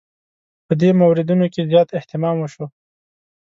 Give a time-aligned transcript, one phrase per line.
[0.67, 2.65] په دې موردونو کې زیات اهتمام وشو.